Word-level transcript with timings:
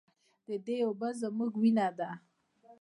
د 0.47 0.49
دې 0.65 0.77
اوبه 0.87 1.09
زموږ 1.21 1.51
وینه 1.61 1.87
ده 1.97 2.09